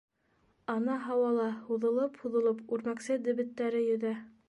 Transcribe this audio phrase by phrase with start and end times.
[0.75, 4.21] Ана һауала һуҙылып-һуҙылып үрмәксе дебеттәре йөҙә.